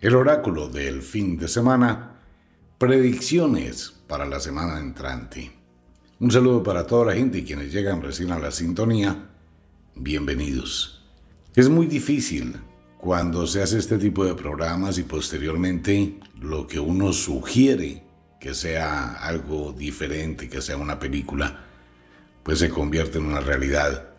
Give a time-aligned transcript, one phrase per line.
[0.00, 2.22] El oráculo del fin de semana,
[2.78, 5.52] predicciones para la semana entrante.
[6.18, 9.28] Un saludo para toda la gente y quienes llegan recién a la sintonía.
[9.94, 11.04] Bienvenidos.
[11.54, 12.56] Es muy difícil
[12.96, 18.02] cuando se hace este tipo de programas y posteriormente lo que uno sugiere
[18.40, 21.66] que sea algo diferente, que sea una película,
[22.42, 24.14] pues se convierte en una realidad.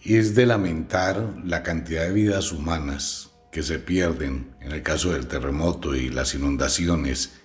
[0.00, 5.12] Y es de lamentar la cantidad de vidas humanas que se pierden en el caso
[5.12, 7.40] del terremoto y las inundaciones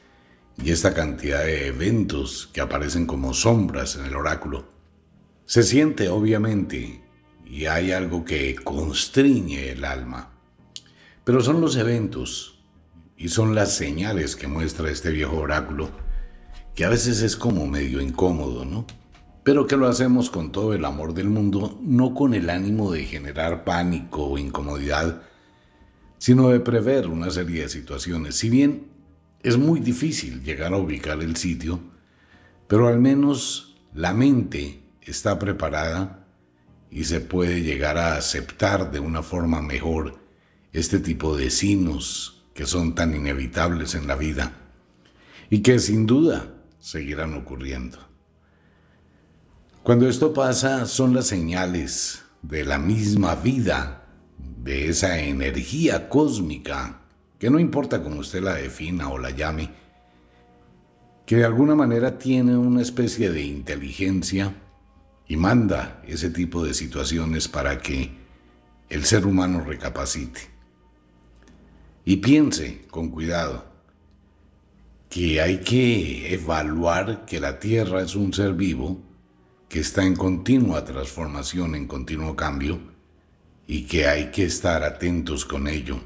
[0.62, 4.72] y esta cantidad de eventos que aparecen como sombras en el oráculo.
[5.46, 7.04] Se siente obviamente
[7.46, 10.32] y hay algo que constriñe el alma,
[11.24, 12.64] pero son los eventos
[13.18, 16.04] y son las señales que muestra este viejo oráculo
[16.76, 18.86] que a veces es como medio incómodo, ¿no?
[19.44, 23.04] Pero que lo hacemos con todo el amor del mundo, no con el ánimo de
[23.04, 25.22] generar pánico o incomodidad,
[26.24, 28.38] sino de prever una serie de situaciones.
[28.38, 28.88] Si bien
[29.42, 31.82] es muy difícil llegar a ubicar el sitio,
[32.66, 36.26] pero al menos la mente está preparada
[36.90, 40.18] y se puede llegar a aceptar de una forma mejor
[40.72, 44.54] este tipo de signos que son tan inevitables en la vida
[45.50, 47.98] y que sin duda seguirán ocurriendo.
[49.84, 54.03] Cuando esto pasa son las señales de la misma vida
[54.38, 57.02] de esa energía cósmica,
[57.38, 59.70] que no importa cómo usted la defina o la llame,
[61.26, 64.56] que de alguna manera tiene una especie de inteligencia
[65.28, 68.12] y manda ese tipo de situaciones para que
[68.90, 70.42] el ser humano recapacite.
[72.06, 73.66] Y piense con cuidado
[75.10, 79.02] que hay que evaluar que la Tierra es un ser vivo
[79.70, 82.93] que está en continua transformación, en continuo cambio,
[83.68, 86.00] y que hay que estar atentos con ello.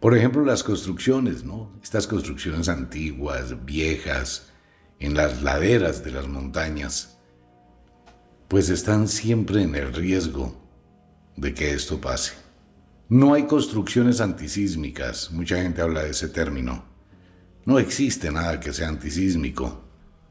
[0.00, 1.72] Por ejemplo, las construcciones, ¿no?
[1.82, 4.50] Estas construcciones antiguas, viejas,
[4.98, 7.18] en las laderas de las montañas,
[8.48, 10.56] pues están siempre en el riesgo
[11.36, 12.32] de que esto pase.
[13.08, 16.84] No hay construcciones antisísmicas, mucha gente habla de ese término.
[17.64, 19.84] No existe nada que sea antisísmico.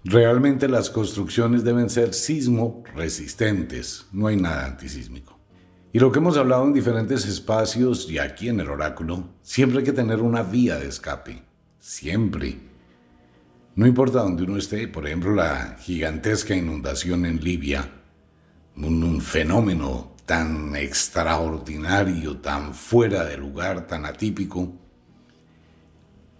[0.04, 5.33] Realmente las construcciones deben ser sismo resistentes, no hay nada antisísmico.
[5.96, 9.86] Y lo que hemos hablado en diferentes espacios y aquí en el oráculo, siempre hay
[9.86, 11.44] que tener una vía de escape.
[11.78, 12.58] Siempre.
[13.76, 17.92] No importa dónde uno esté, por ejemplo, la gigantesca inundación en Libia,
[18.76, 24.74] un, fenómeno tan extraordinario, tan fuera de lugar, tan atípico.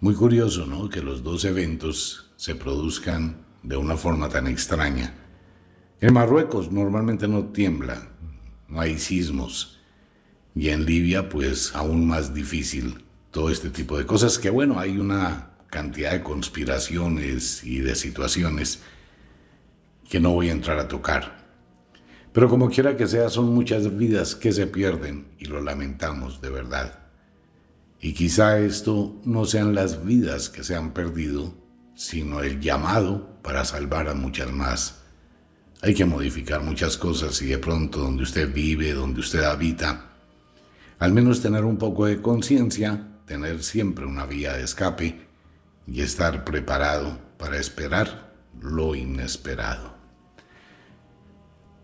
[0.00, 0.88] Muy curioso, ¿no?
[0.88, 5.14] Que los dos eventos se produzcan de una forma tan extraña.
[6.00, 8.13] En Marruecos normalmente no tiembla,
[8.68, 9.80] no hay sismos.
[10.54, 14.98] Y en Libia, pues aún más difícil todo este tipo de cosas, que bueno, hay
[14.98, 18.80] una cantidad de conspiraciones y de situaciones
[20.08, 21.44] que no voy a entrar a tocar.
[22.32, 26.50] Pero como quiera que sea, son muchas vidas que se pierden y lo lamentamos de
[26.50, 26.98] verdad.
[28.00, 31.54] Y quizá esto no sean las vidas que se han perdido,
[31.94, 35.03] sino el llamado para salvar a muchas más
[35.84, 40.12] hay que modificar muchas cosas y de pronto donde usted vive, donde usted habita,
[40.98, 45.26] al menos tener un poco de conciencia, tener siempre una vía de escape
[45.86, 48.32] y estar preparado para esperar
[48.62, 49.94] lo inesperado.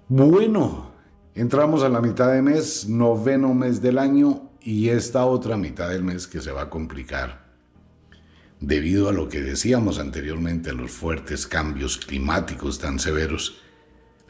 [0.08, 0.92] Bueno,
[1.34, 6.04] entramos a la mitad de mes, noveno mes del año y esta otra mitad del
[6.04, 7.50] mes que se va a complicar
[8.60, 13.60] debido a lo que decíamos anteriormente, los fuertes cambios climáticos tan severos.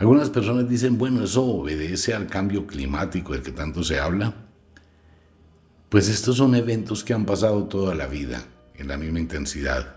[0.01, 4.35] Algunas personas dicen, bueno, eso obedece al cambio climático del que tanto se habla.
[5.91, 8.43] Pues estos son eventos que han pasado toda la vida
[8.77, 9.97] en la misma intensidad.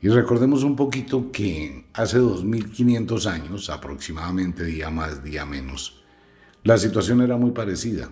[0.00, 6.04] Y recordemos un poquito que hace 2500 años, aproximadamente día más, día menos,
[6.62, 8.08] la situación era muy parecida,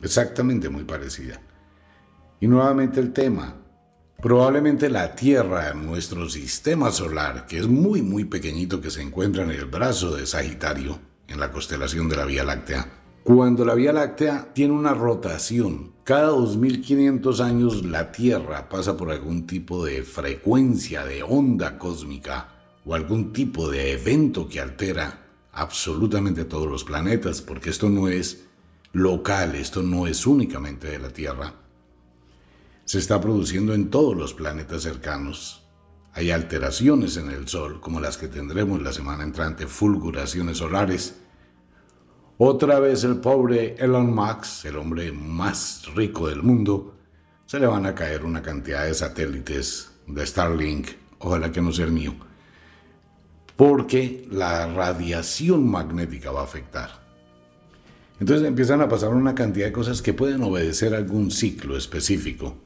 [0.00, 1.40] exactamente muy parecida.
[2.38, 3.56] Y nuevamente el tema,
[4.22, 9.50] Probablemente la Tierra, nuestro sistema solar, que es muy muy pequeñito que se encuentra en
[9.50, 10.98] el brazo de Sagitario,
[11.28, 12.88] en la constelación de la Vía Láctea,
[13.24, 19.46] cuando la Vía Láctea tiene una rotación, cada 2500 años la Tierra pasa por algún
[19.46, 22.48] tipo de frecuencia de onda cósmica
[22.86, 28.46] o algún tipo de evento que altera absolutamente todos los planetas, porque esto no es
[28.92, 31.65] local, esto no es únicamente de la Tierra
[32.86, 35.64] se está produciendo en todos los planetas cercanos.
[36.12, 41.16] Hay alteraciones en el Sol, como las que tendremos la semana entrante, fulguraciones solares.
[42.38, 46.96] Otra vez el pobre Elon Musk, el hombre más rico del mundo,
[47.44, 51.86] se le van a caer una cantidad de satélites de Starlink, ojalá que no sea
[51.86, 52.14] el mío,
[53.56, 57.04] porque la radiación magnética va a afectar.
[58.20, 62.58] Entonces empiezan a pasar una cantidad de cosas que pueden obedecer algún ciclo específico.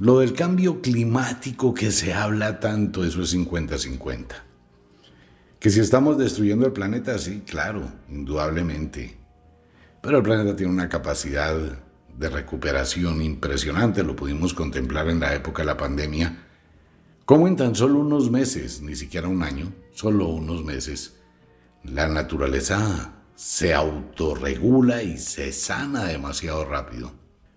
[0.00, 4.26] Lo del cambio climático que se habla tanto, eso es 50-50.
[5.60, 9.16] Que si estamos destruyendo el planeta, sí, claro, indudablemente.
[10.02, 11.54] Pero el planeta tiene una capacidad
[12.18, 16.44] de recuperación impresionante, lo pudimos contemplar en la época de la pandemia,
[17.24, 21.20] como en tan solo unos meses, ni siquiera un año, solo unos meses,
[21.84, 27.12] la naturaleza se autorregula y se sana demasiado rápido.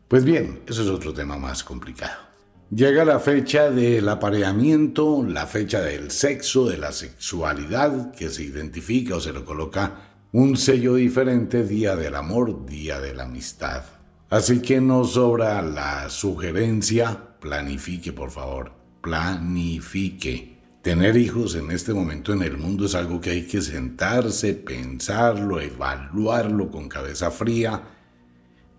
[0.07, 2.26] Pues bien, eso es otro tema más complicado.
[2.69, 9.15] Llega la fecha del apareamiento, la fecha del sexo, de la sexualidad, que se identifica
[9.15, 13.83] o se le coloca un sello diferente, Día del Amor, Día de la Amistad.
[14.29, 20.57] Así que no sobra la sugerencia, planifique por favor, planifique.
[20.81, 25.61] Tener hijos en este momento en el mundo es algo que hay que sentarse, pensarlo,
[25.61, 27.81] evaluarlo con cabeza fría.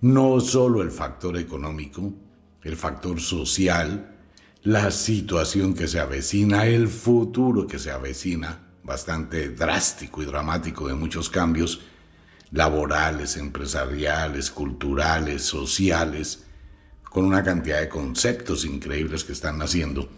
[0.03, 2.13] No solo el factor económico,
[2.63, 4.17] el factor social,
[4.63, 10.95] la situación que se avecina, el futuro que se avecina, bastante drástico y dramático de
[10.95, 11.81] muchos cambios
[12.51, 16.45] laborales, empresariales, culturales, sociales,
[17.05, 20.09] con una cantidad de conceptos increíbles que están naciendo.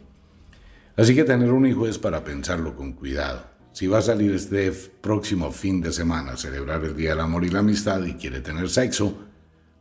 [0.96, 3.44] Así que tener un hijo es para pensarlo con cuidado.
[3.72, 7.44] Si va a salir este próximo fin de semana a celebrar el Día del Amor
[7.44, 9.16] y la Amistad y quiere tener sexo,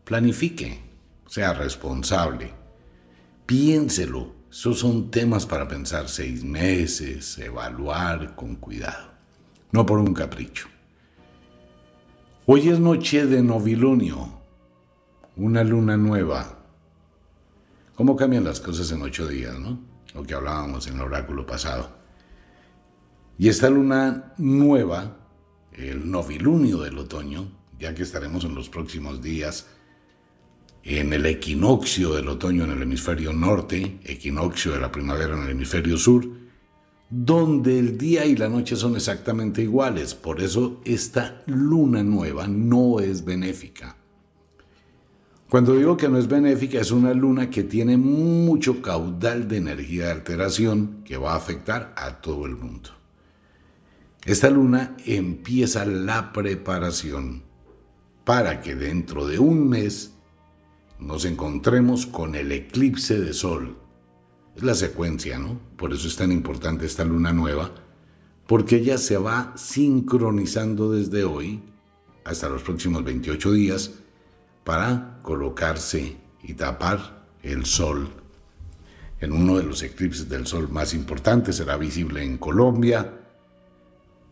[0.04, 0.89] planifique,
[1.30, 2.52] sea responsable,
[3.46, 4.40] piénselo.
[4.52, 9.12] Esos son temas para pensar seis meses, evaluar con cuidado,
[9.72, 10.68] no por un capricho.
[12.48, 14.42] Hoy es noche de novilunio,
[15.36, 16.58] una luna nueva.
[17.94, 19.80] ¿Cómo cambian las cosas en ocho días, no?
[20.16, 21.92] Lo que hablábamos en el oráculo pasado.
[23.38, 25.18] Y esta luna nueva,
[25.74, 29.68] el novilunio del otoño, ya que estaremos en los próximos días
[30.84, 35.50] en el equinoccio del otoño en el hemisferio norte, equinoccio de la primavera en el
[35.50, 36.28] hemisferio sur,
[37.10, 40.14] donde el día y la noche son exactamente iguales.
[40.16, 43.98] Por eso esta luna nueva no es benéfica.
[45.50, 50.06] Cuando digo que no es benéfica, es una luna que tiene mucho caudal de energía
[50.06, 52.92] de alteración que va a afectar a todo el mundo.
[54.26, 57.44] Esta luna empieza la preparación
[58.26, 60.19] para que dentro de un mes
[61.00, 63.78] nos encontremos con el eclipse de sol.
[64.56, 65.60] Es la secuencia, ¿no?
[65.78, 67.72] Por eso es tan importante esta luna nueva,
[68.48, 71.64] porque ella se va sincronizando desde hoy
[72.26, 73.92] hasta los próximos 28 días
[74.64, 78.10] para colocarse y tapar el sol.
[79.22, 83.19] En uno de los eclipses del sol más importantes será visible en Colombia,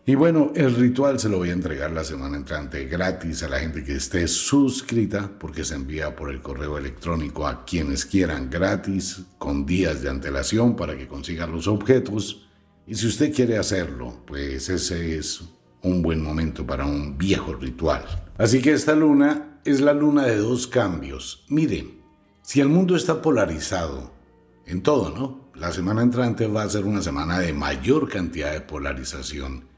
[0.10, 3.60] y bueno, el ritual se lo voy a entregar la semana entrante gratis a la
[3.60, 9.24] gente que esté suscrita porque se envía por el correo electrónico a quienes quieran gratis
[9.38, 12.48] con días de antelación para que consigan los objetos.
[12.88, 15.42] Y si usted quiere hacerlo, pues ese es
[15.82, 18.06] un buen momento para un viejo ritual.
[18.38, 21.44] Así que esta luna es la luna de dos cambios.
[21.50, 21.86] Mire,
[22.44, 24.14] si el mundo está polarizado
[24.66, 25.50] en todo, ¿no?
[25.54, 29.76] La semana entrante va a ser una semana de mayor cantidad de polarización.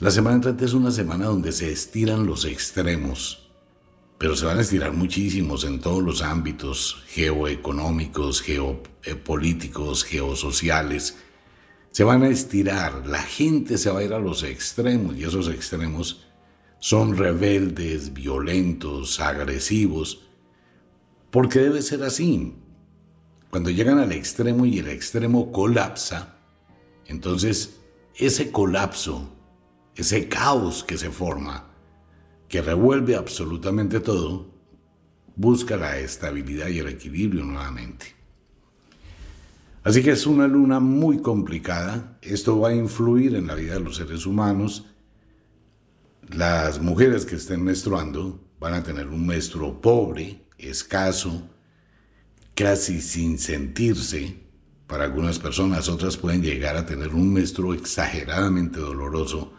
[0.00, 3.50] La semana entrante es una semana donde se estiran los extremos,
[4.16, 11.18] pero se van a estirar muchísimos en todos los ámbitos geoeconómicos, geopolíticos, geosociales.
[11.90, 15.50] Se van a estirar, la gente se va a ir a los extremos y esos
[15.50, 16.24] extremos
[16.78, 20.22] son rebeldes, violentos, agresivos,
[21.30, 22.54] porque debe ser así.
[23.50, 26.38] Cuando llegan al extremo y el extremo colapsa,
[27.06, 27.80] entonces
[28.14, 29.36] ese colapso,
[30.00, 31.66] ese caos que se forma,
[32.48, 34.50] que revuelve absolutamente todo,
[35.36, 38.14] busca la estabilidad y el equilibrio nuevamente.
[39.82, 43.80] Así que es una luna muy complicada, esto va a influir en la vida de
[43.80, 44.86] los seres humanos,
[46.28, 51.48] las mujeres que estén menstruando van a tener un menstruo pobre, escaso,
[52.54, 54.38] casi sin sentirse.
[54.86, 59.54] Para algunas personas, otras pueden llegar a tener un menstruo exageradamente doloroso,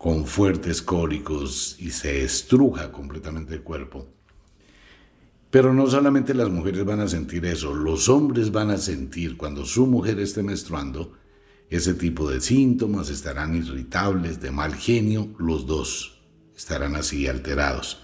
[0.00, 4.08] con fuertes cólicos y se estruja completamente el cuerpo.
[5.50, 9.66] Pero no solamente las mujeres van a sentir eso, los hombres van a sentir cuando
[9.66, 11.18] su mujer esté menstruando
[11.68, 16.22] ese tipo de síntomas, estarán irritables, de mal genio, los dos
[16.56, 18.00] estarán así alterados.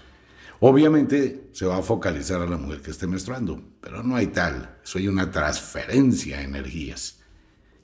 [0.60, 4.76] Obviamente se va a focalizar a la mujer que esté menstruando, pero no hay tal,
[4.84, 7.20] eso hay una transferencia de energías.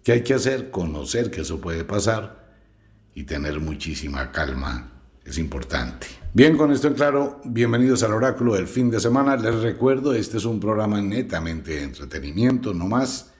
[0.04, 0.71] ¿Qué hay que hacer?
[0.71, 2.42] Conocer que eso puede pasar
[3.14, 4.92] y tener muchísima calma
[5.25, 6.07] es importante.
[6.35, 9.37] Bien, con esto en claro, bienvenidos al oráculo del fin de semana.
[9.37, 13.33] Les recuerdo, este es un programa netamente de entretenimiento, no más.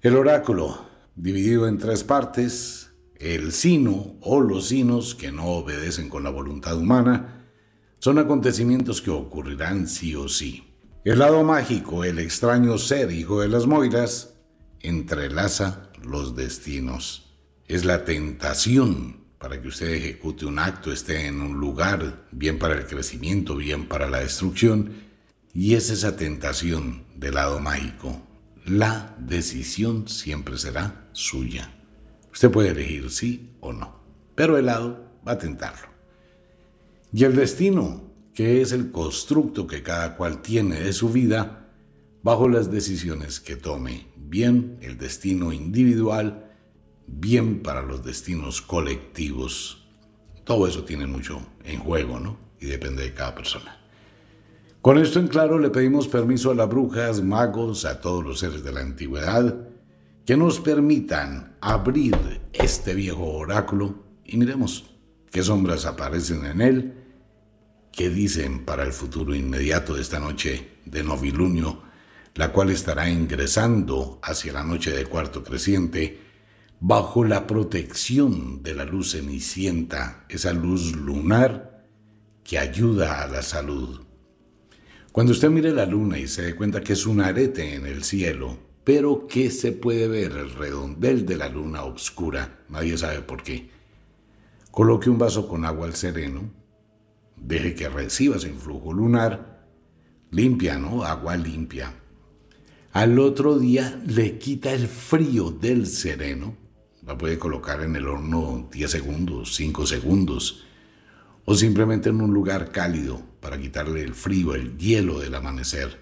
[0.00, 6.24] El oráculo dividido en tres partes, el sino o los sinos que no obedecen con
[6.24, 7.46] la voluntad humana,
[7.98, 10.66] son acontecimientos que ocurrirán sí o sí.
[11.04, 14.34] El lado mágico, el extraño ser hijo de las moiras,
[14.80, 17.29] entrelaza los destinos.
[17.70, 22.74] Es la tentación para que usted ejecute un acto, esté en un lugar, bien para
[22.74, 24.90] el crecimiento, bien para la destrucción,
[25.54, 28.20] y es esa tentación del lado mágico,
[28.66, 31.72] la decisión siempre será suya.
[32.32, 34.00] Usted puede elegir sí o no,
[34.34, 35.90] pero el lado va a tentarlo.
[37.12, 38.02] Y el destino,
[38.34, 41.70] que es el constructo que cada cual tiene de su vida,
[42.24, 46.49] bajo las decisiones que tome, bien el destino individual,
[47.18, 49.86] bien para los destinos colectivos.
[50.44, 52.38] Todo eso tiene mucho en juego, ¿no?
[52.60, 53.78] Y depende de cada persona.
[54.80, 58.64] Con esto en claro le pedimos permiso a las brujas, magos, a todos los seres
[58.64, 59.68] de la antigüedad,
[60.24, 62.16] que nos permitan abrir
[62.52, 64.90] este viejo oráculo y miremos
[65.30, 66.94] qué sombras aparecen en él,
[67.92, 71.82] qué dicen para el futuro inmediato de esta noche de novilunio,
[72.34, 76.29] la cual estará ingresando hacia la noche de cuarto creciente,
[76.80, 81.86] bajo la protección de la luz cenicienta, esa luz lunar
[82.42, 84.00] que ayuda a la salud
[85.12, 88.04] cuando usted mire la luna y se dé cuenta que es un arete en el
[88.04, 93.42] cielo, pero que se puede ver el redondel de la luna oscura, nadie sabe por
[93.42, 93.70] qué,
[94.70, 96.48] coloque un vaso con agua al sereno,
[97.36, 99.66] deje que reciba ese influjo lunar,
[100.30, 101.02] limpia, ¿no?
[101.02, 101.92] Agua limpia.
[102.92, 106.54] Al otro día le quita el frío del sereno,
[107.06, 110.64] la puede colocar en el horno 10 segundos, 5 segundos,
[111.44, 115.98] o simplemente en un lugar cálido para quitarle el frío, el hielo del amanecer.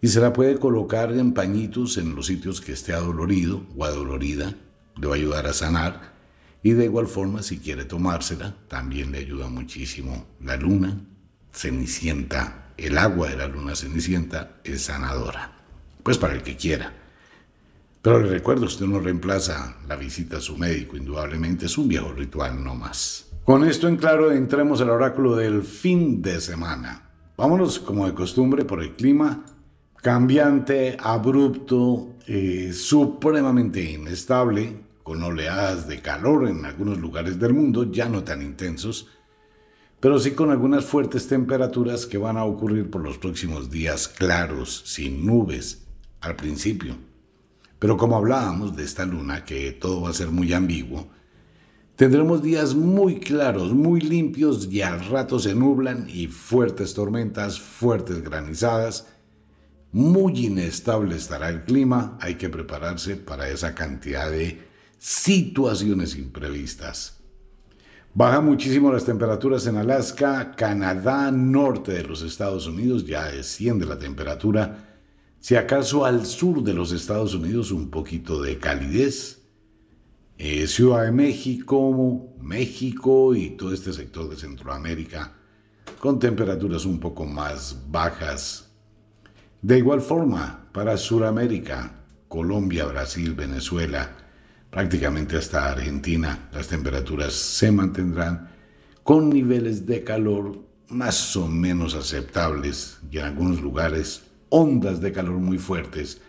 [0.00, 4.54] Y se la puede colocar en pañitos en los sitios que esté adolorido o adolorida,
[4.96, 6.14] le va a ayudar a sanar.
[6.62, 10.26] Y de igual forma, si quiere tomársela, también le ayuda muchísimo.
[10.42, 11.00] La luna
[11.52, 15.52] cenicienta, el agua de la luna cenicienta es sanadora.
[16.02, 16.99] Pues para el que quiera.
[18.02, 22.12] Pero le recuerdo, usted no reemplaza la visita a su médico, indudablemente es un viejo
[22.12, 23.26] ritual no más.
[23.44, 27.10] Con esto en claro, entremos al oráculo del fin de semana.
[27.36, 29.44] Vámonos, como de costumbre, por el clima
[30.02, 38.08] cambiante, abrupto, eh, supremamente inestable, con oleadas de calor en algunos lugares del mundo, ya
[38.08, 39.08] no tan intensos,
[39.98, 44.82] pero sí con algunas fuertes temperaturas que van a ocurrir por los próximos días claros,
[44.86, 45.86] sin nubes,
[46.20, 47.09] al principio.
[47.80, 51.10] Pero como hablábamos de esta luna, que todo va a ser muy ambiguo,
[52.00, 58.22] Tendremos días muy claros, muy limpios y al rato se nublan y fuertes tormentas, fuertes
[58.22, 59.06] granizadas.
[59.92, 67.18] Muy inestable estará el clima, hay que prepararse para esa cantidad de situaciones imprevistas.
[68.14, 73.98] Baja muchísimo las temperaturas en Alaska, Canadá, norte de los Estados Unidos, ya desciende la
[73.98, 74.89] temperatura.
[75.40, 79.40] Si acaso al sur de los Estados Unidos un poquito de calidez.
[80.36, 85.34] Eh, Ciudad de México, México y todo este sector de Centroamérica
[85.98, 88.70] con temperaturas un poco más bajas.
[89.60, 94.16] De igual forma, para Sudamérica, Colombia, Brasil, Venezuela,
[94.70, 98.50] prácticamente hasta Argentina, las temperaturas se mantendrán
[99.02, 105.38] con niveles de calor más o menos aceptables y en algunos lugares ondas de calor
[105.38, 106.20] muy fuertes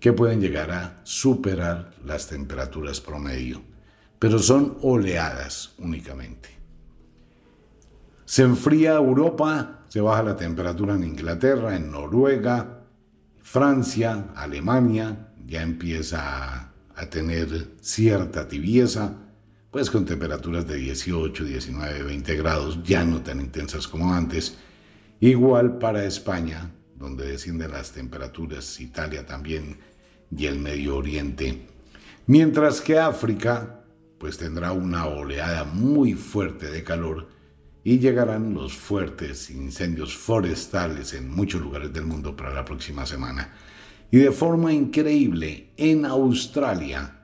[0.00, 3.60] que pueden llegar a superar las temperaturas promedio,
[4.18, 6.48] pero son oleadas únicamente.
[8.24, 12.84] Se enfría Europa, se baja la temperatura en Inglaterra, en Noruega,
[13.42, 19.14] Francia, Alemania, ya empieza a, tener cierta tibieza,
[19.70, 24.58] pues con temperaturas de 18, 19, 20 grados, ya no tan intensas como antes.
[25.20, 29.78] Igual para España, donde descienden las temperaturas, Italia también
[30.36, 31.66] y el Medio Oriente.
[32.26, 33.84] Mientras que África,
[34.18, 37.28] pues tendrá una oleada muy fuerte de calor
[37.84, 43.54] y llegarán los fuertes incendios forestales en muchos lugares del mundo para la próxima semana.
[44.10, 47.14] Y de forma increíble, en Australia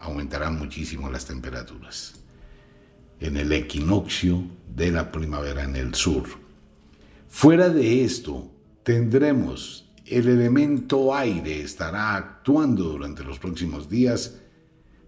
[0.00, 2.14] aumentarán muchísimo las temperaturas.
[3.20, 4.42] En el equinoccio
[4.74, 6.24] de la primavera en el sur.
[7.28, 8.51] Fuera de esto,
[8.82, 14.38] tendremos el elemento aire estará actuando durante los próximos días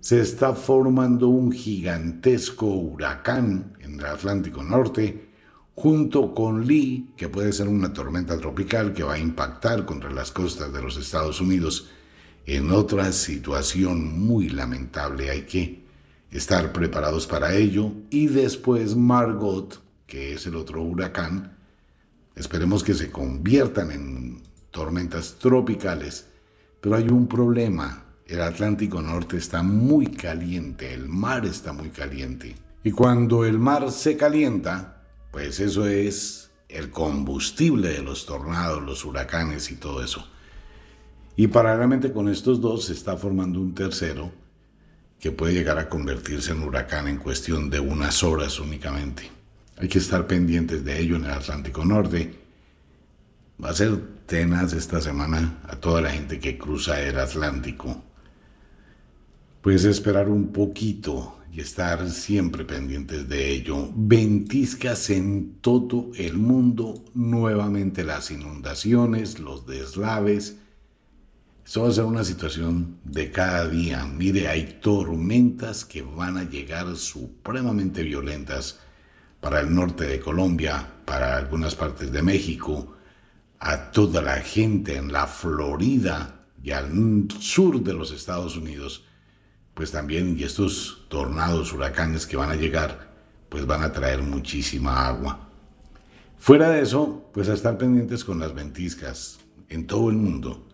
[0.05, 5.31] se está formando un gigantesco huracán en el Atlántico Norte,
[5.75, 10.31] junto con Lee, que puede ser una tormenta tropical que va a impactar contra las
[10.31, 11.91] costas de los Estados Unidos,
[12.45, 15.31] en otra situación muy lamentable.
[15.31, 15.87] Hay que
[16.31, 17.91] estar preparados para ello.
[18.11, 21.54] Y después Margot, que es el otro huracán,
[22.37, 26.27] esperemos que se conviertan en tormentas tropicales.
[26.81, 32.57] Pero hay un problema el Atlántico Norte está muy caliente, el mar está muy caliente.
[32.83, 39.05] Y cuando el mar se calienta, pues eso es el combustible de los tornados, los
[39.05, 40.27] huracanes y todo eso.
[41.37, 44.33] Y paralelamente con estos dos se está formando un tercero
[45.21, 49.31] que puede llegar a convertirse en huracán en cuestión de unas horas únicamente.
[49.77, 52.35] Hay que estar pendientes de ello en el Atlántico Norte.
[53.63, 58.03] Va a ser tenaz esta semana a toda la gente que cruza el Atlántico
[59.65, 63.89] Puedes esperar un poquito y estar siempre pendientes de ello.
[63.97, 70.59] Ventiscas en todo el mundo, nuevamente las inundaciones, los deslaves.
[71.65, 74.05] Esto va a ser una situación de cada día.
[74.05, 78.81] Mire, hay tormentas que van a llegar supremamente violentas
[79.45, 82.97] para el norte de Colombia, para algunas partes de México,
[83.59, 86.91] a toda la gente en la Florida y al
[87.41, 89.05] sur de los Estados Unidos
[89.75, 93.13] pues también, y estos tornados, huracanes que van a llegar,
[93.51, 95.51] pues van a traer muchísima agua.
[96.39, 100.67] Fuera de eso, pues a estar pendientes con las ventiscas en todo el mundo,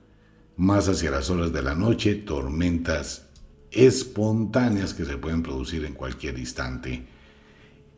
[0.57, 3.31] más hacia las horas de la noche, tormentas
[3.73, 7.19] espontáneas que se pueden producir en cualquier instante.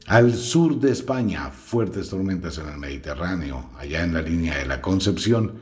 [0.06, 4.80] Al sur de España, fuertes tormentas en el Mediterráneo, allá en la línea de la
[4.82, 5.52] Concepción.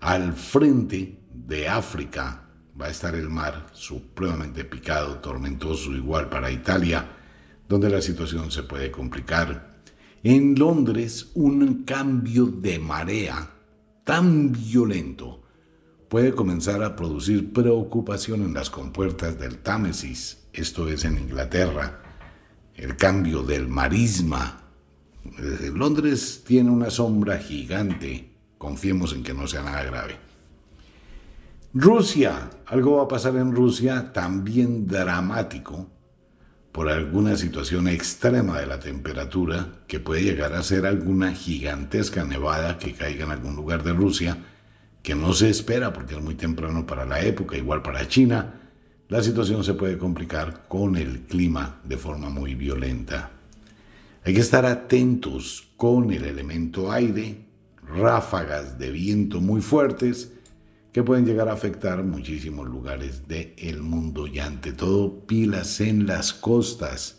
[0.00, 7.16] Al frente de África, va a estar el mar supremamente picado, tormentoso, igual para Italia,
[7.66, 9.80] donde la situación se puede complicar.
[10.22, 13.50] En Londres, un cambio de marea
[14.04, 15.42] tan violento
[16.10, 22.11] puede comenzar a producir preocupación en las compuertas del Támesis, esto es en Inglaterra.
[22.74, 24.62] El cambio del marisma.
[25.74, 30.16] Londres tiene una sombra gigante, confiemos en que no sea nada grave.
[31.74, 35.88] Rusia, algo va a pasar en Rusia también dramático
[36.72, 42.78] por alguna situación extrema de la temperatura que puede llegar a ser alguna gigantesca nevada
[42.78, 44.38] que caiga en algún lugar de Rusia
[45.02, 48.54] que no se espera porque es muy temprano para la época, igual para China,
[49.12, 53.30] la situación se puede complicar con el clima de forma muy violenta.
[54.24, 57.44] Hay que estar atentos con el elemento aire,
[57.82, 60.32] ráfagas de viento muy fuertes,
[60.94, 66.32] que pueden llegar a afectar muchísimos lugares del mundo y ante todo pilas en las
[66.32, 67.18] costas,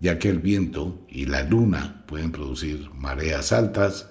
[0.00, 4.10] ya que el viento y la luna pueden producir mareas altas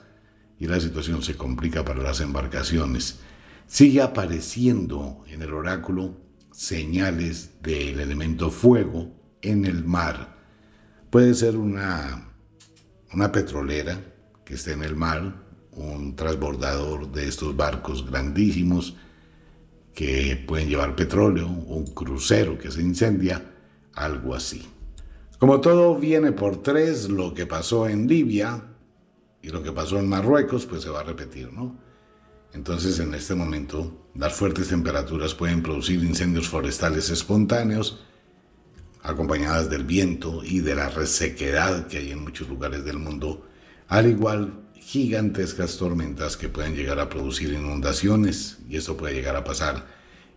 [0.58, 3.20] y la situación se complica para las embarcaciones.
[3.68, 6.23] Sigue apareciendo en el oráculo
[6.54, 9.12] señales del elemento fuego
[9.42, 10.38] en el mar.
[11.10, 12.32] Puede ser una,
[13.14, 14.00] una petrolera
[14.46, 18.96] que esté en el mar, un transbordador de estos barcos grandísimos
[19.94, 23.44] que pueden llevar petróleo, un crucero que se incendia,
[23.94, 24.68] algo así.
[25.40, 28.64] Como todo viene por tres, lo que pasó en Libia
[29.42, 31.83] y lo que pasó en Marruecos, pues se va a repetir, ¿no?
[32.54, 38.04] Entonces, en este momento, las fuertes temperaturas pueden producir incendios forestales espontáneos,
[39.02, 43.48] acompañadas del viento y de la resequedad que hay en muchos lugares del mundo,
[43.88, 49.44] al igual gigantescas tormentas que pueden llegar a producir inundaciones, y esto puede llegar a
[49.44, 49.88] pasar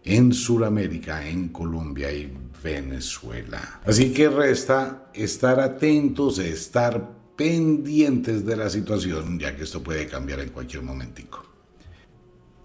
[0.05, 3.81] en Sudamérica, en Colombia y Venezuela.
[3.85, 10.41] Así que resta estar atentos, estar pendientes de la situación, ya que esto puede cambiar
[10.41, 11.56] en cualquier momentico.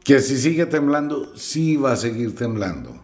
[0.03, 2.99] Que si sigue temblando, sí va a seguir temblando.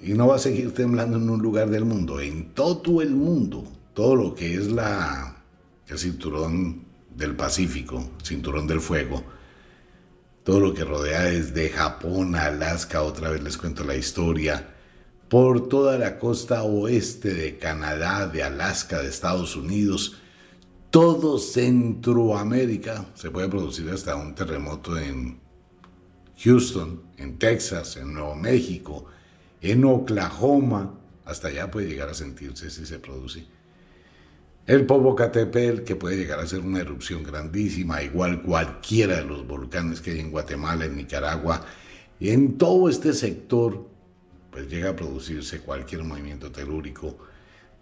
[0.00, 3.64] Y no va a seguir temblando en un lugar del mundo, en todo el mundo.
[3.94, 5.42] Todo lo que es la,
[5.88, 9.24] el cinturón del Pacífico, cinturón del fuego,
[10.44, 14.74] todo lo que rodea desde Japón a Alaska, otra vez les cuento la historia,
[15.28, 20.16] por toda la costa oeste de Canadá, de Alaska, de Estados Unidos,
[20.90, 25.40] todo Centroamérica, se puede producir hasta un terremoto en
[26.42, 29.06] Houston, en Texas, en Nuevo México,
[29.60, 33.44] en Oklahoma, hasta allá puede llegar a sentirse si se produce.
[34.66, 40.00] El Popocatépetl, que puede llegar a ser una erupción grandísima, igual cualquiera de los volcanes
[40.00, 41.64] que hay en Guatemala, en Nicaragua,
[42.20, 43.88] en todo este sector,
[44.50, 47.16] pues llega a producirse cualquier movimiento telúrico.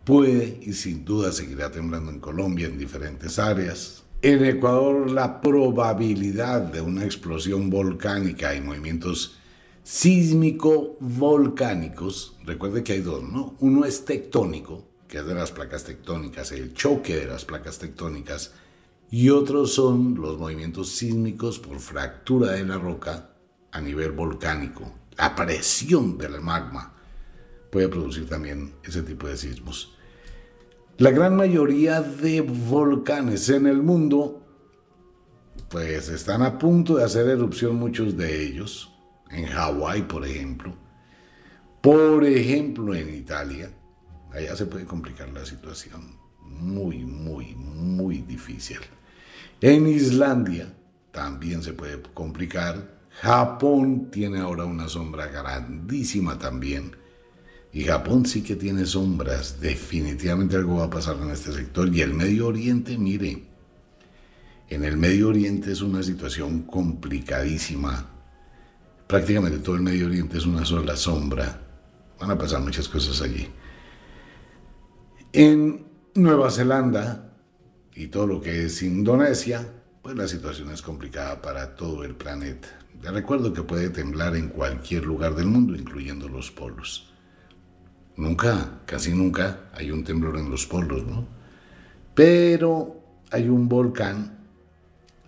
[0.04, 6.60] Puede y sin duda seguirá temblando en Colombia en diferentes áreas, en Ecuador la probabilidad
[6.60, 9.36] de una explosión volcánica y movimientos
[9.84, 13.54] sísmico-volcánicos, recuerde que hay dos, ¿no?
[13.60, 18.52] Uno es tectónico, que es de las placas tectónicas, el choque de las placas tectónicas,
[19.12, 23.30] y otros son los movimientos sísmicos por fractura de la roca
[23.70, 24.92] a nivel volcánico.
[25.16, 26.96] La presión del magma
[27.70, 29.95] puede producir también ese tipo de sismos.
[30.98, 34.42] La gran mayoría de volcanes en el mundo,
[35.68, 38.94] pues están a punto de hacer erupción muchos de ellos.
[39.30, 40.74] En Hawái, por ejemplo.
[41.82, 43.70] Por ejemplo, en Italia.
[44.32, 46.16] Allá se puede complicar la situación.
[46.40, 48.78] Muy, muy, muy difícil.
[49.60, 50.74] En Islandia
[51.10, 53.02] también se puede complicar.
[53.20, 56.96] Japón tiene ahora una sombra grandísima también
[57.76, 59.60] y Japón sí que tiene sombras.
[59.60, 61.94] Definitivamente algo va a pasar en este sector.
[61.94, 63.42] Y el Medio Oriente, mire,
[64.70, 68.08] en el Medio Oriente es una situación complicadísima.
[69.06, 71.60] Prácticamente todo el Medio Oriente es una sola sombra.
[72.18, 73.46] Van a pasar muchas cosas allí.
[75.34, 75.84] En
[76.14, 77.30] Nueva Zelanda
[77.94, 82.68] y todo lo que es Indonesia, pues la situación es complicada para todo el planeta.
[83.02, 87.12] Les recuerdo que puede temblar en cualquier lugar del mundo, incluyendo los polos.
[88.16, 91.26] Nunca, casi nunca hay un temblor en los polos, ¿no?
[92.14, 92.96] Pero
[93.30, 94.38] hay un volcán,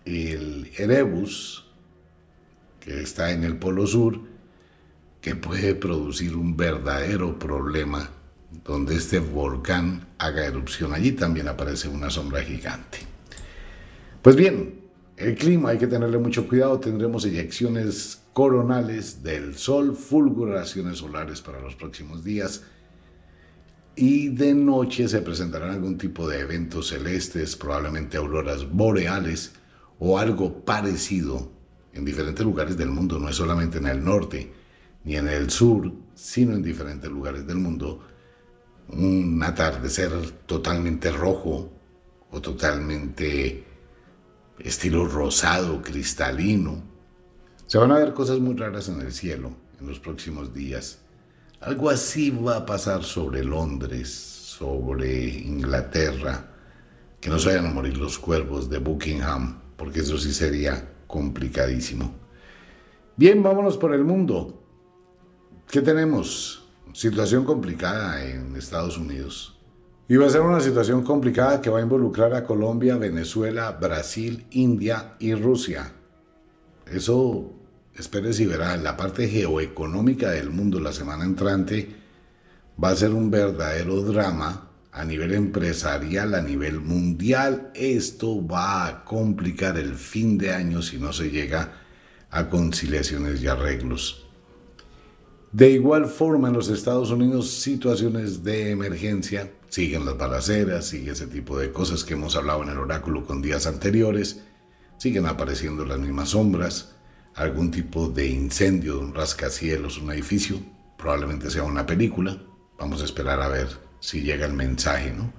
[0.07, 1.67] el Erebus,
[2.81, 4.19] que está en el polo sur,
[5.21, 8.09] que puede producir un verdadero problema
[8.65, 10.95] donde este volcán haga erupción.
[10.95, 12.99] Allí también aparece una sombra gigante.
[14.23, 14.81] Pues bien,
[15.19, 16.81] el clima hay que tenerle mucho cuidado.
[16.81, 22.63] Tendremos eyecciones coronales del sol, fulguraciones solares para los próximos días
[24.01, 29.55] y de noche se presentarán algún tipo de eventos celestes, probablemente auroras boreales
[29.99, 31.51] o algo parecido
[31.93, 34.53] en diferentes lugares del mundo, no es solamente en el norte
[35.03, 38.01] ni en el sur, sino en diferentes lugares del mundo.
[38.87, 40.13] Un atardecer
[40.47, 41.73] totalmente rojo
[42.31, 43.65] o totalmente
[44.61, 46.85] estilo rosado, cristalino.
[47.67, 51.01] Se van a ver cosas muy raras en el cielo en los próximos días.
[51.61, 56.53] Algo así va a pasar sobre Londres, sobre Inglaterra,
[57.21, 62.15] que no se vayan a morir los cuervos de Buckingham, porque eso sí sería complicadísimo.
[63.17, 64.63] Bien, vámonos por el mundo.
[65.69, 66.65] ¿Qué tenemos?
[66.93, 69.59] Situación complicada en Estados Unidos.
[70.07, 74.47] Y va a ser una situación complicada que va a involucrar a Colombia, Venezuela, Brasil,
[74.53, 75.93] India y Rusia.
[76.87, 77.58] Eso
[77.99, 81.95] espérese y verá, la parte geoeconómica del mundo la semana entrante
[82.83, 87.71] va a ser un verdadero drama a nivel empresarial, a nivel mundial.
[87.75, 91.73] Esto va a complicar el fin de año si no se llega
[92.31, 94.27] a conciliaciones y arreglos.
[95.53, 101.27] De igual forma, en los Estados Unidos, situaciones de emergencia, siguen las balaceras, sigue ese
[101.27, 104.43] tipo de cosas que hemos hablado en el oráculo con días anteriores,
[104.99, 106.98] siguen apareciendo las mismas sombras,
[107.39, 110.61] algún tipo de incendio un rascacielos, un edificio,
[110.97, 112.37] probablemente sea una película,
[112.79, 113.69] vamos a esperar a ver
[114.01, 115.33] si llega el mensaje, ¿no?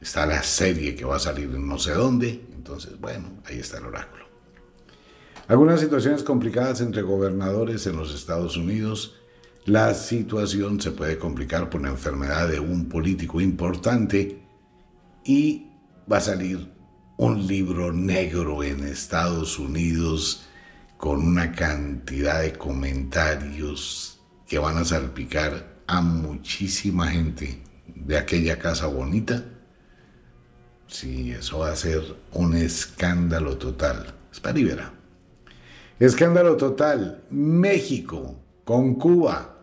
[0.00, 3.86] Está la serie que va a salir no sé dónde, entonces, bueno, ahí está el
[3.86, 4.24] oráculo.
[5.46, 9.16] Algunas situaciones complicadas entre gobernadores en los Estados Unidos.
[9.66, 14.42] La situación se puede complicar por la enfermedad de un político importante
[15.22, 15.68] y
[16.10, 16.72] va a salir
[17.18, 20.46] un libro negro en Estados Unidos
[20.96, 27.62] con una cantidad de comentarios que van a salpicar a muchísima gente
[27.94, 29.44] de aquella casa bonita.
[30.86, 32.02] Sí, eso va a ser
[32.32, 34.14] un escándalo total.
[34.32, 34.92] Espera y verá.
[35.98, 37.24] Escándalo total.
[37.30, 39.58] México con Cuba.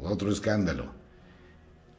[0.00, 0.92] Otro escándalo.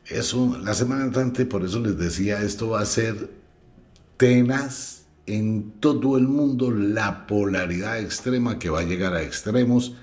[0.05, 3.29] Eso, la semana entrante, por eso les decía, esto va a ser
[4.17, 9.95] tenaz en todo el mundo, la polaridad extrema que va a llegar a extremos.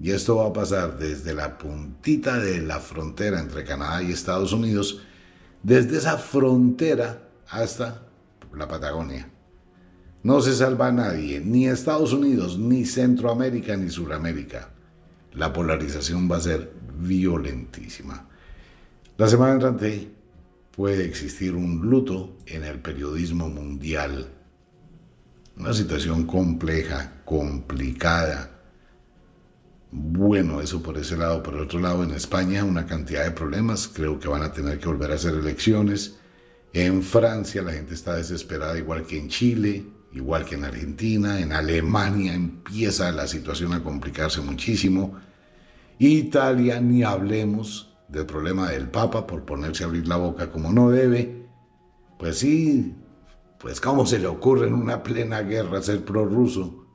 [0.00, 4.52] Y esto va a pasar desde la puntita de la frontera entre Canadá y Estados
[4.52, 5.02] Unidos,
[5.62, 8.02] desde esa frontera hasta
[8.54, 9.28] la Patagonia.
[10.22, 14.70] No se salva a nadie, ni Estados Unidos, ni Centroamérica, ni Suramérica.
[15.32, 18.28] La polarización va a ser violentísima.
[19.16, 20.10] La semana entrante
[20.72, 24.28] puede existir un luto en el periodismo mundial.
[25.58, 28.50] Una situación compleja, complicada.
[29.90, 31.42] Bueno, eso por ese lado.
[31.42, 33.88] Por el otro lado, en España una cantidad de problemas.
[33.88, 36.18] Creo que van a tener que volver a hacer elecciones.
[36.72, 41.52] En Francia la gente está desesperada, igual que en Chile igual que en Argentina, en
[41.52, 45.18] Alemania empieza la situación a complicarse muchísimo.
[45.98, 50.90] Italia, ni hablemos del problema del Papa por ponerse a abrir la boca como no
[50.90, 51.46] debe.
[52.18, 52.94] Pues sí,
[53.58, 56.86] pues cómo se le ocurre en una plena guerra ser prorruso.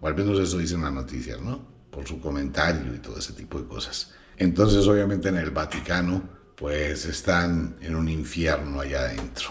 [0.00, 1.66] O al menos eso dicen las noticias, ¿no?
[1.90, 4.12] Por su comentario y todo ese tipo de cosas.
[4.36, 6.22] Entonces, obviamente en el Vaticano,
[6.56, 9.50] pues están en un infierno allá adentro.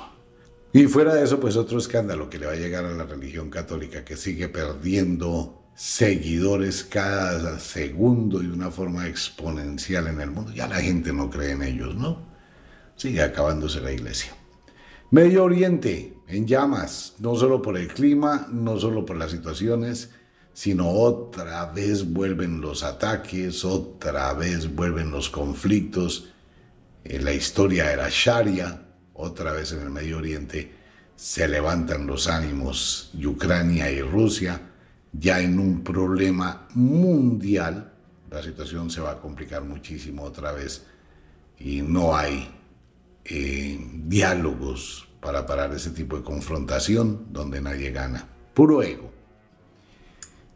[0.73, 3.49] Y fuera de eso, pues otro escándalo que le va a llegar a la religión
[3.49, 10.51] católica, que sigue perdiendo seguidores cada segundo y de una forma exponencial en el mundo.
[10.51, 12.27] Ya la gente no cree en ellos, ¿no?
[12.95, 14.33] Sigue acabándose la iglesia.
[15.11, 20.09] Medio Oriente, en llamas, no solo por el clima, no solo por las situaciones,
[20.51, 26.29] sino otra vez vuelven los ataques, otra vez vuelven los conflictos.
[27.03, 28.81] En la historia era Sharia,
[29.13, 30.71] otra vez en el Medio Oriente,
[31.15, 34.59] se levantan los ánimos y Ucrania y Rusia,
[35.13, 37.93] ya en un problema mundial,
[38.31, 40.83] la situación se va a complicar muchísimo otra vez
[41.59, 42.54] y no hay
[43.25, 48.27] eh, diálogos para parar ese tipo de confrontación donde nadie gana.
[48.53, 49.11] Puro ego.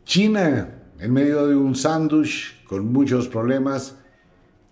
[0.05, 3.95] China, en medio de un sándwich con muchos problemas,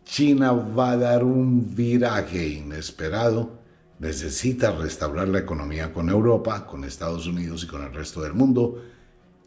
[0.05, 3.57] China va a dar un viraje inesperado
[3.99, 8.83] necesita restaurar la economía con Europa, con Estados Unidos y con el resto del mundo.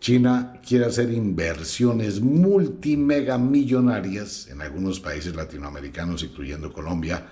[0.01, 7.27] China quiere hacer inversiones multimega millonarias en algunos países latinoamericanos, incluyendo Colombia.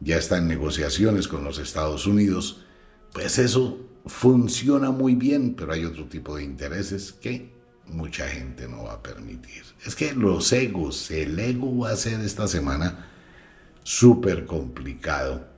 [0.00, 2.64] Ya está en negociaciones con los Estados Unidos.
[3.12, 7.52] Pues eso funciona muy bien, pero hay otro tipo de intereses que
[7.86, 9.62] mucha gente no va a permitir.
[9.84, 13.10] Es que los egos, el ego va a ser esta semana
[13.82, 15.50] súper complicado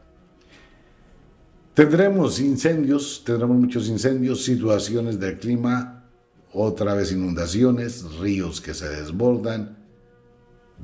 [1.75, 6.05] Tendremos incendios, tendremos muchos incendios, situaciones del clima,
[6.53, 9.79] otra vez inundaciones, ríos que se desbordan,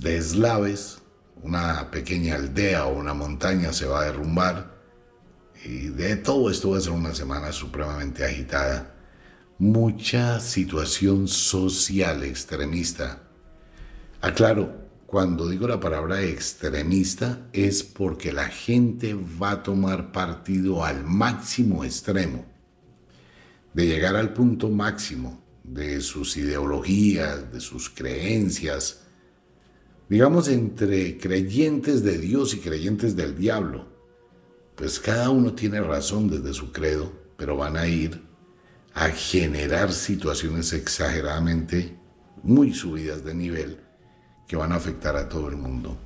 [0.00, 1.02] deslaves,
[1.42, 4.78] una pequeña aldea o una montaña se va a derrumbar.
[5.64, 8.94] Y de todo esto va a ser una semana supremamente agitada.
[9.58, 13.22] Mucha situación social extremista.
[14.20, 21.02] Aclaro, cuando digo la palabra extremista es porque la gente va a tomar partido al
[21.02, 22.44] máximo extremo,
[23.72, 29.07] de llegar al punto máximo de sus ideologías, de sus creencias,
[30.08, 33.86] digamos entre creyentes de Dios y creyentes del diablo.
[34.74, 38.22] Pues cada uno tiene razón desde su credo, pero van a ir
[38.94, 41.96] a generar situaciones exageradamente
[42.42, 43.80] muy subidas de nivel
[44.46, 45.96] que van a afectar a todo el mundo.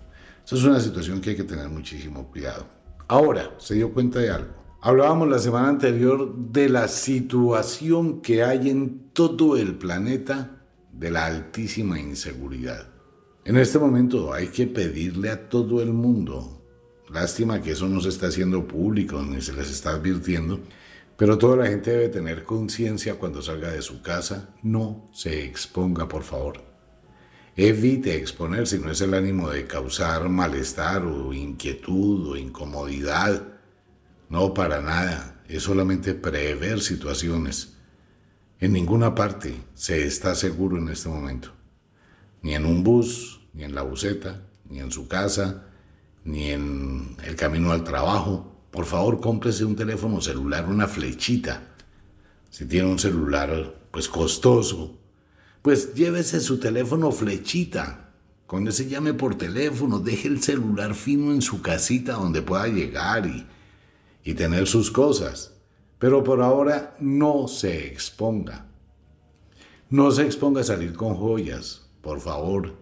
[0.45, 2.67] Eso es una situación que hay que tener muchísimo cuidado.
[3.07, 4.63] Ahora, se dio cuenta de algo.
[4.81, 10.63] Hablábamos la semana anterior de la situación que hay en todo el planeta
[10.93, 12.92] de la altísima inseguridad.
[13.45, 16.63] En este momento hay que pedirle a todo el mundo,
[17.11, 20.61] lástima que eso no se está haciendo público ni se les está advirtiendo,
[21.17, 26.07] pero toda la gente debe tener conciencia cuando salga de su casa, no se exponga
[26.07, 26.63] por favor.
[27.57, 33.43] Evite exponer si no es el ánimo de causar malestar o inquietud o incomodidad.
[34.31, 35.43] No, para nada.
[35.49, 37.75] Es solamente prever situaciones.
[38.59, 41.53] En ninguna parte se está seguro en este momento.
[42.43, 45.65] Ni en un bus, ni en la buseta, ni en su casa,
[46.25, 48.53] ni en el camino al trabajo.
[48.71, 51.75] Por favor, cómprese un teléfono celular, una flechita.
[52.51, 54.99] Si tiene un celular, pues costoso,
[55.63, 58.11] pues llévese su teléfono flechita.
[58.47, 63.27] Cuando se llame por teléfono, deje el celular fino en su casita donde pueda llegar
[63.27, 63.47] y,
[64.25, 65.55] y tener sus cosas.
[65.99, 68.67] Pero por ahora no se exponga.
[69.89, 72.75] No se exponga a salir con joyas, por favor.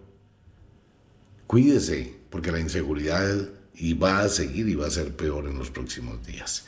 [1.47, 5.69] Cuídese, porque la inseguridad y va a seguir y va a ser peor en los
[5.69, 6.65] próximos días.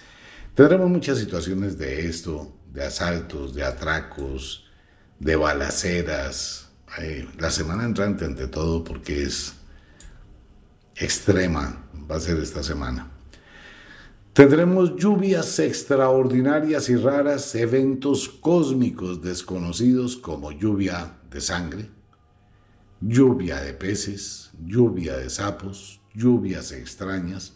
[0.56, 4.66] Tendremos muchas situaciones de esto, de asaltos, de atracos,
[5.20, 6.70] de balaceras.
[7.40, 9.54] la semana entrante, ante todo, porque es
[10.96, 13.10] extrema, va a ser esta semana.
[14.34, 21.90] Tendremos lluvias extraordinarias y raras, eventos cósmicos desconocidos como lluvia de sangre,
[23.08, 27.54] lluvia de peces, lluvia de sapos, lluvias extrañas,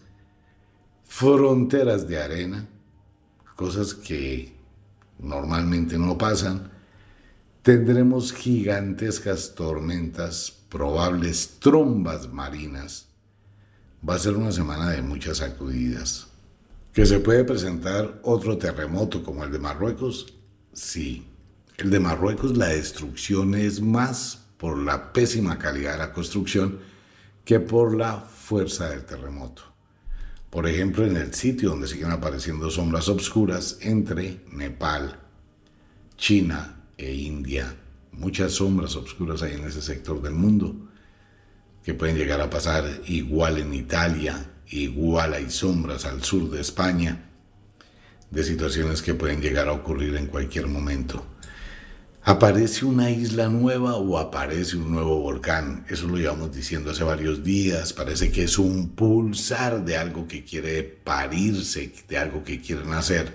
[1.04, 2.68] fronteras de arena,
[3.56, 4.56] cosas que
[5.20, 6.72] normalmente no pasan,
[7.68, 13.10] Tendremos gigantescas tormentas, probables trombas marinas.
[14.08, 16.28] Va a ser una semana de muchas sacudidas.
[16.94, 20.34] ¿Que se puede presentar otro terremoto como el de Marruecos?
[20.72, 21.28] Sí.
[21.76, 26.80] El de Marruecos la destrucción es más por la pésima calidad de la construcción
[27.46, 29.64] que por la fuerza del terremoto.
[30.50, 35.20] Por ejemplo, en el sitio donde siguen apareciendo sombras oscuras entre Nepal,
[36.18, 37.76] China, e India.
[38.12, 40.76] Muchas sombras oscuras hay en ese sector del mundo
[41.84, 47.30] que pueden llegar a pasar igual en Italia, igual hay sombras al sur de España,
[48.30, 51.26] de situaciones que pueden llegar a ocurrir en cualquier momento.
[52.28, 55.86] Aparece una isla nueva o aparece un nuevo volcán.
[55.88, 57.94] Eso lo llevamos diciendo hace varios días.
[57.94, 63.34] Parece que es un pulsar de algo que quiere parirse, de algo que quiere nacer.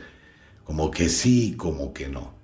[0.63, 2.35] Como que sí, como que no.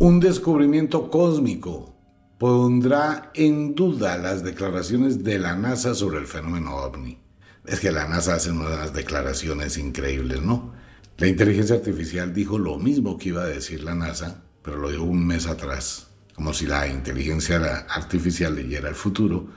[0.00, 1.94] Un descubrimiento cósmico
[2.36, 7.20] pondrá en duda las declaraciones de la NASA sobre el fenómeno ovni.
[7.64, 10.72] Es que la NASA hace unas declaraciones increíbles, ¿no?
[11.18, 15.02] La inteligencia artificial dijo lo mismo que iba a decir la NASA, pero lo dijo
[15.02, 19.48] un mes atrás, como si la inteligencia artificial leyera el futuro,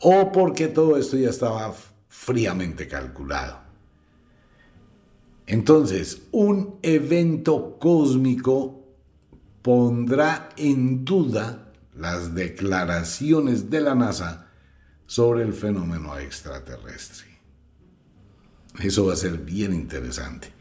[0.00, 1.74] o porque todo esto ya estaba
[2.08, 3.60] fríamente calculado.
[5.46, 8.84] Entonces, un evento cósmico
[9.62, 14.48] pondrá en duda las declaraciones de la NASA
[15.06, 17.26] sobre el fenómeno extraterrestre.
[18.78, 20.57] Eso va a ser bien interesante.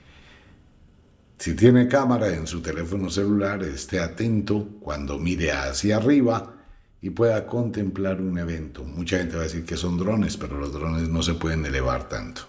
[1.38, 6.56] Si tiene cámara en su teléfono celular, esté atento cuando mire hacia arriba
[7.00, 8.84] y pueda contemplar un evento.
[8.84, 12.10] Mucha gente va a decir que son drones, pero los drones no se pueden elevar
[12.10, 12.42] tanto.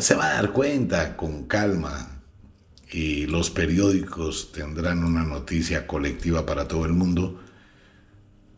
[0.00, 2.22] Se va a dar cuenta con calma
[2.92, 7.40] y los periódicos tendrán una noticia colectiva para todo el mundo,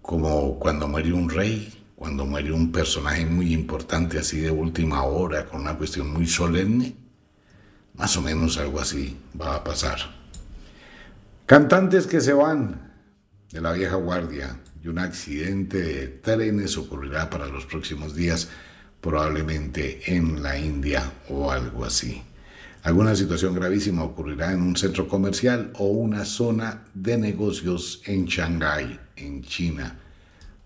[0.03, 5.47] como cuando muere un rey, cuando muere un personaje muy importante así de última hora,
[5.47, 7.06] con una cuestión muy solemne.
[7.99, 9.99] Más o menos algo así va a pasar.
[11.47, 12.93] Cantantes que se van
[13.51, 18.49] de la vieja guardia y un accidente de trenes ocurrirá para los próximos días,
[19.01, 22.23] probablemente en la India o algo así.
[22.83, 29.01] Alguna situación gravísima ocurrirá en un centro comercial o una zona de negocios en Shanghái,
[29.17, 29.99] en China.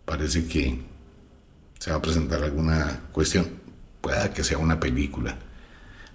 [0.05, 0.81] Parece que
[1.79, 3.49] se va a presentar alguna cuestión.
[4.01, 5.39] Pueda que sea una película.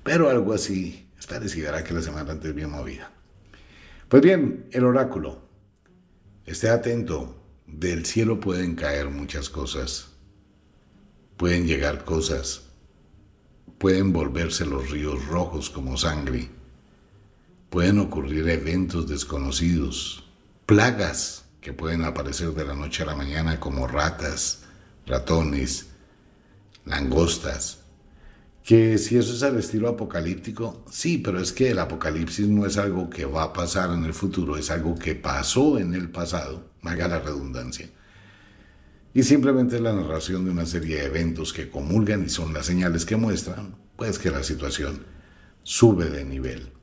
[0.03, 3.11] Pero algo así está decidirá que la semana antes bien movida.
[4.09, 5.41] Pues bien, el oráculo.
[6.45, 7.41] Esté atento.
[7.67, 10.11] Del cielo pueden caer muchas cosas.
[11.37, 12.65] Pueden llegar cosas
[13.77, 16.49] pueden volverse los ríos rojos como sangre,
[17.69, 20.23] pueden ocurrir eventos desconocidos,
[20.65, 24.63] plagas que pueden aparecer de la noche a la mañana como ratas,
[25.05, 25.87] ratones,
[26.85, 27.79] langostas,
[28.65, 32.77] que si eso es al estilo apocalíptico, sí, pero es que el apocalipsis no es
[32.77, 36.71] algo que va a pasar en el futuro, es algo que pasó en el pasado,
[36.81, 37.89] haga la redundancia.
[39.13, 43.05] y simplemente la narración de una serie de eventos que comulgan y son las señales
[43.05, 45.05] que muestran, pues que la situación
[45.63, 46.73] sube de nivel.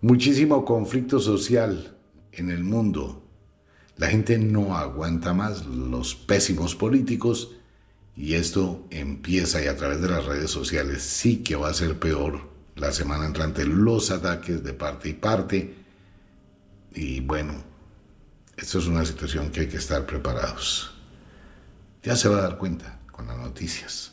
[0.00, 1.96] Muchísimo conflicto social
[2.32, 3.22] en el mundo.
[3.96, 7.52] La gente no aguanta más los pésimos políticos
[8.16, 11.98] y esto empieza y a través de las redes sociales sí que va a ser
[11.98, 15.74] peor la semana entrante los ataques de parte y parte.
[16.94, 17.54] Y bueno,
[18.56, 20.94] esto es una situación que hay que estar preparados.
[22.02, 24.12] Ya se va a dar cuenta con las noticias.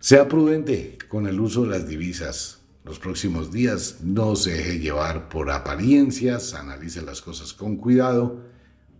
[0.00, 2.60] Sea prudente con el uso de las divisas.
[2.84, 8.44] Los próximos días no se deje llevar por apariencias, analice las cosas con cuidado,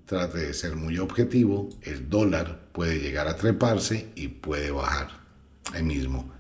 [0.07, 1.69] trate de ser muy objetivo.
[1.83, 5.09] El dólar puede llegar a treparse y puede bajar
[5.75, 6.33] ahí mismo.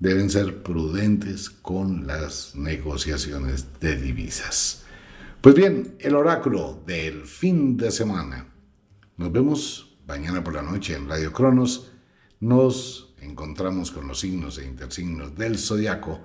[0.00, 4.84] Deben ser prudentes con las negociaciones de divisas.
[5.40, 8.48] Pues bien, el oráculo del fin de semana.
[9.16, 11.90] Nos vemos mañana por la noche en Radio Cronos,
[12.40, 16.20] nos encontramos con los signos e intersignos del zodiaco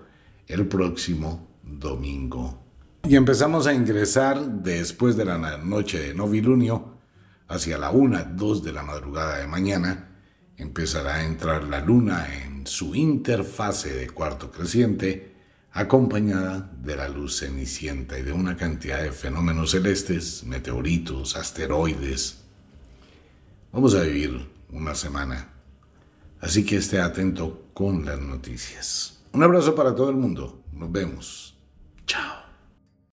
[0.48, 2.69] el próximo domingo.
[3.08, 7.00] Y empezamos a ingresar después de la noche de novilunio,
[7.48, 10.10] hacia la una, dos de la madrugada de mañana,
[10.58, 15.36] empezará a entrar la luna en su interfase de cuarto creciente,
[15.72, 22.40] acompañada de la luz cenicienta y de una cantidad de fenómenos celestes, meteoritos, asteroides,
[23.72, 25.48] Vamos a vivir una semana.
[26.42, 29.22] Así que esté atento con las noticias.
[29.32, 30.64] Un abrazo para todo el mundo.
[30.74, 31.56] Nos vemos.
[32.08, 32.49] Chao.